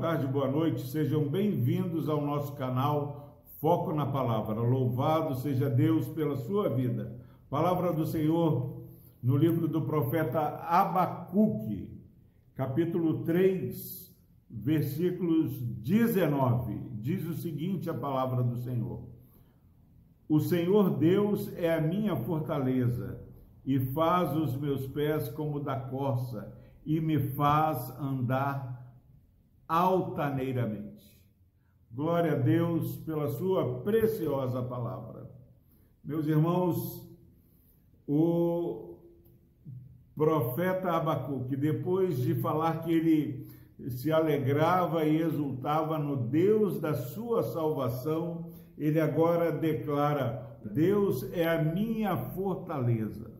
tarde, 0.00 0.26
boa 0.26 0.50
noite. 0.50 0.86
Sejam 0.86 1.28
bem-vindos 1.28 2.08
ao 2.08 2.24
nosso 2.24 2.54
canal 2.54 3.38
Foco 3.60 3.92
na 3.92 4.06
Palavra. 4.06 4.58
Louvado 4.58 5.34
seja 5.34 5.68
Deus 5.68 6.08
pela 6.08 6.36
sua 6.36 6.70
vida. 6.70 7.20
Palavra 7.50 7.92
do 7.92 8.06
Senhor 8.06 8.82
no 9.22 9.36
livro 9.36 9.68
do 9.68 9.82
profeta 9.82 10.40
Abacuque, 10.40 12.00
capítulo 12.54 13.24
3, 13.24 14.16
versículos 14.48 15.60
19. 15.60 16.80
Diz 16.94 17.26
o 17.26 17.34
seguinte 17.34 17.90
a 17.90 17.94
palavra 17.94 18.42
do 18.42 18.56
Senhor: 18.56 19.06
O 20.26 20.40
Senhor 20.40 20.96
Deus 20.96 21.52
é 21.58 21.74
a 21.74 21.80
minha 21.80 22.16
fortaleza 22.16 23.20
e 23.66 23.78
faz 23.78 24.34
os 24.34 24.56
meus 24.56 24.86
pés 24.86 25.28
como 25.28 25.60
da 25.60 25.78
corça 25.78 26.56
e 26.86 26.98
me 27.02 27.18
faz 27.18 27.90
andar 28.00 28.80
altaneiramente. 29.70 31.16
Glória 31.92 32.32
a 32.32 32.36
Deus 32.36 32.96
pela 32.96 33.28
sua 33.28 33.82
preciosa 33.82 34.60
palavra. 34.60 35.30
Meus 36.02 36.26
irmãos, 36.26 37.08
o 38.04 38.96
profeta 40.16 40.90
Abacuque, 40.90 41.54
depois 41.54 42.16
de 42.16 42.34
falar 42.34 42.82
que 42.82 42.92
ele 42.92 43.48
se 43.88 44.10
alegrava 44.10 45.04
e 45.04 45.22
exultava 45.22 45.96
no 45.98 46.16
Deus 46.16 46.80
da 46.80 46.94
sua 46.94 47.44
salvação, 47.44 48.50
ele 48.76 48.98
agora 48.98 49.52
declara: 49.52 50.58
Deus 50.64 51.32
é 51.32 51.48
a 51.48 51.62
minha 51.62 52.16
fortaleza. 52.16 53.30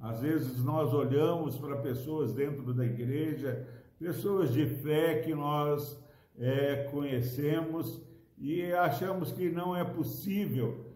Às 0.00 0.20
vezes 0.20 0.64
nós 0.64 0.92
olhamos 0.92 1.56
para 1.58 1.76
pessoas 1.76 2.32
dentro 2.34 2.74
da 2.74 2.84
igreja 2.84 3.83
pessoas 3.98 4.52
de 4.52 4.66
fé 4.66 5.20
que 5.20 5.34
nós 5.34 6.02
é, 6.38 6.88
conhecemos 6.90 8.02
e 8.38 8.72
achamos 8.72 9.32
que 9.32 9.48
não 9.50 9.76
é 9.76 9.84
possível 9.84 10.92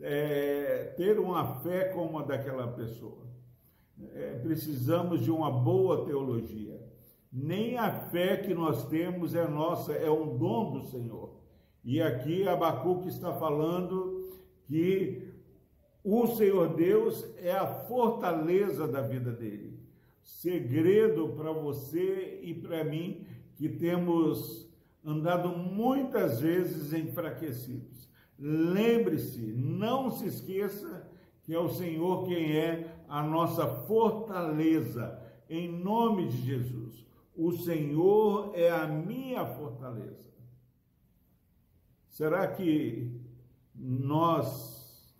é, 0.00 0.92
ter 0.96 1.18
uma 1.18 1.60
fé 1.60 1.84
como 1.84 2.18
a 2.18 2.22
daquela 2.22 2.66
pessoa. 2.68 3.28
É, 4.14 4.38
precisamos 4.42 5.22
de 5.22 5.30
uma 5.30 5.50
boa 5.50 6.04
teologia. 6.04 6.80
Nem 7.32 7.76
a 7.76 7.92
fé 7.92 8.36
que 8.38 8.52
nós 8.52 8.88
temos 8.88 9.34
é 9.34 9.46
nossa, 9.46 9.92
é 9.92 10.10
um 10.10 10.36
dom 10.36 10.72
do 10.72 10.82
Senhor. 10.84 11.36
E 11.84 12.02
aqui 12.02 12.46
Abacuque 12.48 13.08
está 13.08 13.32
falando 13.32 14.28
que 14.66 15.32
o 16.02 16.26
Senhor 16.26 16.74
Deus 16.74 17.24
é 17.38 17.52
a 17.52 17.66
fortaleza 17.66 18.88
da 18.88 19.00
vida 19.00 19.30
dele 19.30 19.79
segredo 20.38 21.28
para 21.36 21.52
você 21.52 22.40
e 22.42 22.54
para 22.54 22.84
mim 22.84 23.26
que 23.56 23.68
temos 23.68 24.68
andado 25.04 25.48
muitas 25.50 26.40
vezes 26.40 26.92
enfraquecidos. 26.92 28.08
Lembre-se, 28.38 29.52
não 29.52 30.10
se 30.10 30.26
esqueça 30.26 31.08
que 31.42 31.54
é 31.54 31.58
o 31.58 31.68
Senhor 31.68 32.26
quem 32.26 32.56
é 32.56 32.96
a 33.08 33.22
nossa 33.22 33.66
fortaleza, 33.66 35.20
em 35.48 35.68
nome 35.68 36.28
de 36.28 36.38
Jesus. 36.38 37.06
O 37.34 37.52
Senhor 37.52 38.52
é 38.54 38.70
a 38.70 38.86
minha 38.86 39.44
fortaleza. 39.44 40.30
Será 42.08 42.46
que 42.46 43.20
nós 43.74 45.12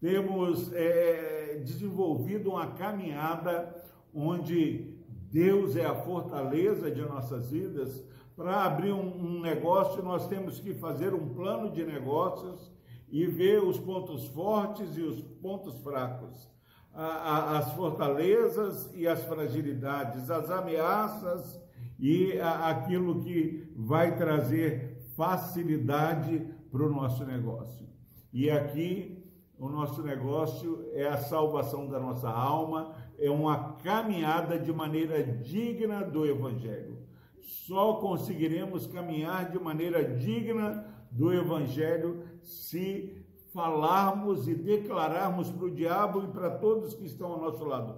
temos 0.00 0.72
é, 0.72 1.60
desenvolvido 1.64 2.50
uma 2.50 2.68
caminhada 2.68 3.74
onde 4.14 4.94
Deus 5.30 5.76
é 5.76 5.84
a 5.84 5.94
fortaleza 5.94 6.90
de 6.90 7.00
nossas 7.02 7.50
vidas, 7.50 8.04
para 8.36 8.64
abrir 8.64 8.92
um, 8.92 9.36
um, 9.36 9.40
negócio, 9.40 10.02
nós 10.02 10.26
temos 10.26 10.58
que 10.58 10.72
fazer 10.74 11.12
um 11.12 11.28
plano 11.34 11.70
de 11.70 11.84
negócios 11.84 12.72
e 13.10 13.26
ver 13.26 13.62
os 13.62 13.78
pontos 13.78 14.26
fortes 14.28 14.96
e 14.96 15.02
os 15.02 15.20
pontos 15.20 15.78
fracos, 15.80 16.50
a, 16.92 17.04
a, 17.04 17.58
as 17.58 17.72
fortalezas 17.74 18.90
e 18.94 19.06
as 19.06 19.22
fragilidades, 19.24 20.30
as 20.30 20.50
ameaças 20.50 21.60
e 21.98 22.40
a, 22.40 22.70
aquilo 22.70 23.20
que 23.20 23.70
vai 23.76 24.16
trazer 24.16 24.98
facilidade 25.16 26.46
para 26.72 26.82
o 26.82 26.90
nosso 26.90 27.24
negócio. 27.26 27.86
E 28.32 28.50
aqui 28.50 29.20
o 29.58 29.68
nosso 29.68 30.02
negócio 30.02 30.88
é 30.94 31.06
a 31.06 31.18
salvação 31.18 31.86
da 31.86 32.00
nossa 32.00 32.30
alma, 32.30 32.94
é 33.20 33.30
uma 33.30 33.74
caminhada 33.74 34.58
de 34.58 34.72
maneira 34.72 35.22
digna 35.22 36.02
do 36.02 36.26
Evangelho. 36.26 36.98
Só 37.40 37.94
conseguiremos 37.94 38.86
caminhar 38.86 39.50
de 39.50 39.58
maneira 39.58 40.02
digna 40.16 40.86
do 41.10 41.32
Evangelho 41.32 42.24
se 42.42 43.14
falarmos 43.52 44.48
e 44.48 44.54
declararmos 44.54 45.50
para 45.50 45.66
o 45.66 45.70
diabo 45.70 46.24
e 46.24 46.28
para 46.28 46.50
todos 46.50 46.94
que 46.94 47.04
estão 47.04 47.32
ao 47.32 47.40
nosso 47.40 47.64
lado: 47.64 47.94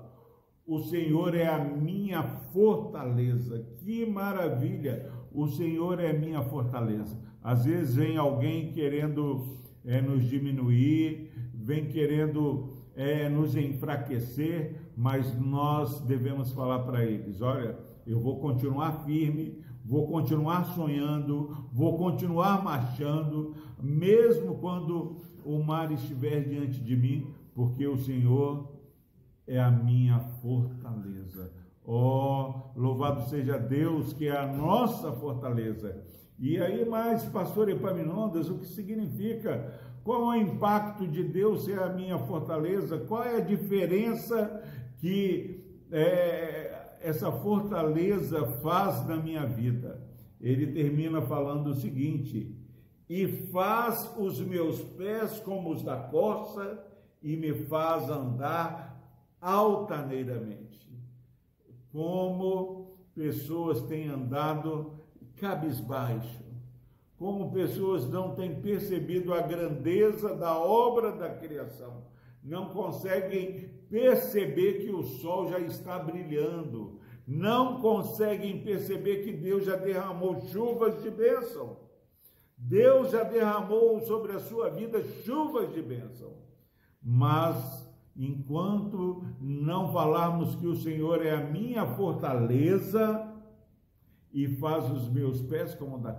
O 0.66 0.80
Senhor 0.80 1.34
é 1.34 1.46
a 1.46 1.58
minha 1.58 2.22
fortaleza. 2.52 3.64
Que 3.78 4.04
maravilha! 4.04 5.12
O 5.32 5.46
Senhor 5.46 6.00
é 6.00 6.10
a 6.10 6.18
minha 6.18 6.42
fortaleza. 6.42 7.16
Às 7.42 7.64
vezes 7.64 7.94
vem 7.94 8.16
alguém 8.16 8.72
querendo 8.72 9.56
é, 9.84 10.00
nos 10.00 10.24
diminuir, 10.24 11.32
vem 11.54 11.88
querendo 11.88 12.81
é, 12.94 13.28
nos 13.28 13.56
enfraquecer, 13.56 14.92
mas 14.96 15.38
nós 15.38 16.00
devemos 16.00 16.52
falar 16.52 16.80
para 16.80 17.04
eles: 17.04 17.40
olha, 17.40 17.78
eu 18.06 18.20
vou 18.20 18.38
continuar 18.40 19.04
firme, 19.04 19.62
vou 19.84 20.06
continuar 20.08 20.64
sonhando, 20.74 21.68
vou 21.72 21.96
continuar 21.96 22.62
marchando, 22.62 23.54
mesmo 23.80 24.56
quando 24.58 25.16
o 25.44 25.62
mar 25.62 25.90
estiver 25.90 26.42
diante 26.48 26.80
de 26.80 26.96
mim, 26.96 27.34
porque 27.54 27.86
o 27.86 27.98
Senhor 27.98 28.72
é 29.46 29.60
a 29.60 29.70
minha 29.70 30.20
fortaleza. 30.40 31.52
Oh, 31.84 32.54
louvado 32.76 33.28
seja 33.28 33.58
Deus, 33.58 34.12
que 34.12 34.28
é 34.28 34.36
a 34.36 34.46
nossa 34.46 35.12
fortaleza. 35.12 36.00
E 36.38 36.58
aí 36.58 36.88
mais, 36.88 37.24
pastor 37.24 37.68
Epaminondas, 37.68 38.48
o 38.48 38.58
que 38.58 38.66
significa 38.66 39.72
qual 40.04 40.34
é 40.34 40.38
o 40.38 40.40
impacto 40.40 41.06
de 41.06 41.22
Deus 41.22 41.64
ser 41.64 41.78
a 41.78 41.88
minha 41.88 42.18
fortaleza? 42.18 42.98
Qual 42.98 43.22
é 43.22 43.36
a 43.36 43.44
diferença 43.44 44.62
que 44.98 45.64
é, 45.90 46.98
essa 47.00 47.30
fortaleza 47.30 48.44
faz 48.62 49.06
na 49.06 49.16
minha 49.16 49.46
vida? 49.46 50.02
Ele 50.40 50.72
termina 50.72 51.22
falando 51.22 51.68
o 51.68 51.74
seguinte: 51.74 52.58
e 53.08 53.28
faz 53.52 54.10
os 54.18 54.40
meus 54.40 54.80
pés 54.80 55.38
como 55.40 55.70
os 55.70 55.82
da 55.82 55.96
corça 55.96 56.84
e 57.22 57.36
me 57.36 57.52
faz 57.52 58.10
andar 58.10 59.00
altaneiramente. 59.40 60.90
Como 61.92 62.96
pessoas 63.14 63.82
têm 63.82 64.08
andado 64.08 64.98
cabisbaixo 65.36 66.51
como 67.22 67.52
pessoas 67.52 68.08
não 68.08 68.34
têm 68.34 68.60
percebido 68.60 69.32
a 69.32 69.40
grandeza 69.40 70.34
da 70.34 70.58
obra 70.58 71.12
da 71.12 71.30
criação, 71.32 72.02
não 72.42 72.70
conseguem 72.70 73.68
perceber 73.88 74.80
que 74.80 74.90
o 74.90 75.04
sol 75.04 75.48
já 75.48 75.60
está 75.60 76.00
brilhando, 76.00 76.98
não 77.24 77.80
conseguem 77.80 78.64
perceber 78.64 79.22
que 79.22 79.32
Deus 79.32 79.64
já 79.64 79.76
derramou 79.76 80.40
chuvas 80.48 81.00
de 81.00 81.12
bênção. 81.12 81.76
Deus 82.58 83.12
já 83.12 83.22
derramou 83.22 84.00
sobre 84.00 84.32
a 84.32 84.40
sua 84.40 84.68
vida 84.70 85.00
chuvas 85.24 85.72
de 85.72 85.80
bênção. 85.80 86.32
Mas 87.00 87.88
enquanto 88.16 89.24
não 89.40 89.92
falarmos 89.92 90.56
que 90.56 90.66
o 90.66 90.74
Senhor 90.74 91.24
é 91.24 91.36
a 91.36 91.46
minha 91.46 91.86
fortaleza 91.86 93.32
e 94.32 94.48
faz 94.56 94.90
os 94.90 95.08
meus 95.08 95.40
pés 95.40 95.72
como 95.72 95.98
da 95.98 96.12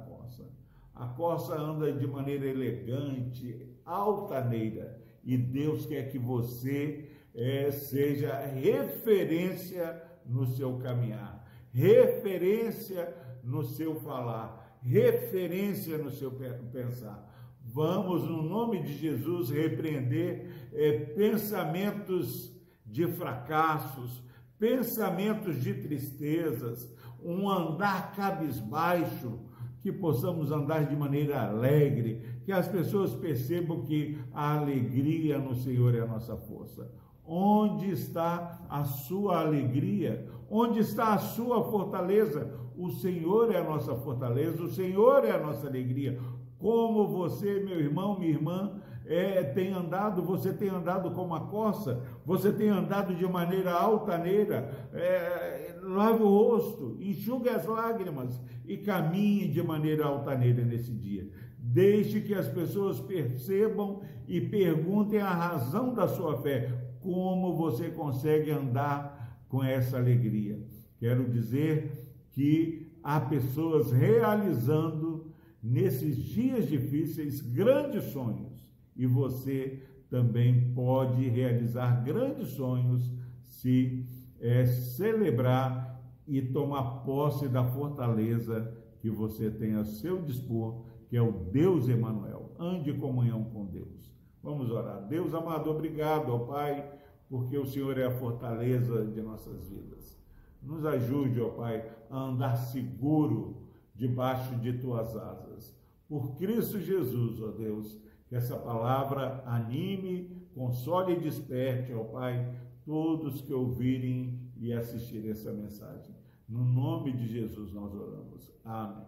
a 0.96 1.08
corça 1.08 1.56
anda 1.56 1.92
de 1.92 2.06
maneira 2.06 2.46
elegante, 2.46 3.68
altaneira, 3.86 5.02
e 5.24 5.38
Deus 5.38 5.86
quer 5.86 6.12
que 6.12 6.20
você 6.20 7.10
é, 7.34 7.72
seja 7.72 8.38
referência 8.40 10.02
no 10.26 10.46
seu 10.46 10.78
caminhar, 10.78 11.46
referência 11.72 13.16
no 13.44 13.64
seu 13.64 13.96
falar, 14.02 14.78
referência 14.82 15.98
no 15.98 16.12
seu 16.12 16.32
pensar. 16.72 17.32
Vamos, 17.66 18.24
no 18.24 18.44
nome 18.44 18.84
de 18.84 18.94
Jesus, 18.96 19.50
repreender 19.50 20.70
é, 20.74 21.00
pensamentos 21.16 22.54
de 22.86 23.08
fracassos, 23.08 24.22
pensamentos 24.60 25.62
de 25.62 25.74
tristezas, 25.74 26.94
um 27.24 27.50
andar 27.50 28.14
cabisbaixo, 28.16 29.40
que 29.84 29.92
possamos 29.92 30.50
andar 30.50 30.86
de 30.86 30.96
maneira 30.96 31.46
alegre, 31.46 32.22
que 32.46 32.54
as 32.54 32.70
pessoas 32.70 33.14
percebam 33.14 33.82
que 33.82 34.18
a 34.34 34.58
alegria 34.58 35.38
no 35.38 35.54
Senhor 35.54 35.94
é 35.94 36.00
a 36.00 36.08
nossa 36.08 36.38
força. 36.38 36.90
Onde 37.28 37.92
está 37.92 38.66
a 38.70 38.86
sua 38.86 39.42
alegria? 39.42 40.26
Onde 40.50 40.80
está 40.80 41.14
a 41.14 41.18
sua 41.18 41.66
fortaleza? 41.66 42.50
O 42.78 42.92
Senhor 42.92 43.54
é 43.54 43.58
a 43.58 43.64
nossa 43.64 43.94
fortaleza, 43.94 44.64
o 44.64 44.70
Senhor 44.70 45.26
é 45.26 45.32
a 45.32 45.40
nossa 45.40 45.68
alegria. 45.68 46.18
Como 46.58 47.06
você, 47.10 47.60
meu 47.60 47.78
irmão, 47.78 48.18
minha 48.18 48.32
irmã, 48.32 48.82
é, 49.06 49.44
tem 49.44 49.74
andado, 49.74 50.22
você 50.22 50.54
tem 50.54 50.70
andado 50.70 51.12
como 51.12 51.36
a 51.36 51.42
coça, 51.42 52.02
você 52.26 52.54
tem 52.54 52.70
andado 52.70 53.14
de 53.14 53.28
maneira 53.28 53.74
altaneira, 53.74 54.88
é, 54.94 55.73
lave 55.94 56.24
o 56.24 56.28
rosto, 56.28 56.98
enxugue 57.00 57.50
as 57.50 57.66
lágrimas 57.66 58.42
e 58.66 58.78
caminhe 58.78 59.48
de 59.48 59.62
maneira 59.62 60.06
altaneira 60.06 60.64
nesse 60.64 60.92
dia. 60.92 61.30
Deixe 61.58 62.20
que 62.22 62.34
as 62.34 62.48
pessoas 62.48 63.00
percebam 63.00 64.02
e 64.28 64.42
perguntem 64.42 65.20
a 65.20 65.34
razão 65.34 65.94
da 65.94 66.08
sua 66.08 66.42
fé, 66.42 66.70
como 67.00 67.56
você 67.56 67.90
consegue 67.90 68.52
andar 68.52 69.46
com 69.48 69.64
essa 69.64 69.98
alegria. 69.98 70.60
Quero 71.00 71.30
dizer 71.30 71.92
que 72.32 72.92
há 73.04 73.20
pessoas 73.20 73.92
realizando 73.92 75.32
nesses 75.62 76.18
dias 76.18 76.68
difíceis 76.68 77.42
grandes 77.42 78.06
sonhos 78.06 78.70
e 78.96 79.06
você 79.06 79.80
também 80.10 80.74
pode 80.74 81.28
realizar 81.28 82.04
grandes 82.04 82.50
sonhos 82.50 83.12
se 83.44 84.06
é, 84.44 84.66
celebrar 84.66 86.04
e 86.28 86.42
tomar 86.42 87.06
posse 87.06 87.48
da 87.48 87.64
fortaleza 87.64 88.78
que 89.00 89.10
você 89.10 89.50
tem 89.50 89.76
a 89.76 89.86
seu 89.86 90.22
dispor, 90.22 90.84
que 91.08 91.16
é 91.16 91.22
o 91.22 91.32
Deus 91.32 91.88
Emanuel. 91.88 92.52
Ande 92.60 92.92
em 92.92 93.00
comunhão 93.00 93.46
com 93.46 93.66
Deus. 93.66 94.14
Vamos 94.44 94.70
orar. 94.70 95.08
Deus 95.08 95.34
amado, 95.34 95.72
obrigado, 95.72 96.30
ó 96.34 96.40
Pai, 96.40 96.92
porque 97.30 97.58
o 97.58 97.66
Senhor 97.66 97.98
é 97.98 98.06
a 98.06 98.12
fortaleza 98.20 99.06
de 99.06 99.22
nossas 99.22 99.66
vidas. 99.70 100.22
Nos 100.62 100.86
ajude, 100.86 101.40
ó 101.40 101.50
Pai, 101.50 101.90
a 102.10 102.20
andar 102.20 102.58
seguro 102.58 103.64
debaixo 103.96 104.56
de 104.58 104.74
tuas 104.74 105.16
asas. 105.16 105.74
Por 106.10 106.36
Cristo 106.36 106.80
Jesus, 106.82 107.42
ó 107.42 107.48
Deus, 107.52 107.98
que 108.28 108.36
essa 108.36 108.58
palavra 108.58 109.42
anime, 109.46 110.46
console 110.54 111.14
e 111.14 111.20
desperte, 111.20 111.94
ó 111.94 112.04
Pai, 112.04 112.54
todos 112.86 113.42
que 113.42 113.54
ouvirem 113.54 114.40
e 114.58 114.74
assistirem 114.74 115.32
essa 115.32 115.52
mensagem. 115.52 116.16
No 116.48 116.64
nome 116.64 117.12
de 117.14 117.28
Jesus 117.28 117.72
nós 117.74 117.94
oramos. 117.94 118.52
Amém. 118.64 119.04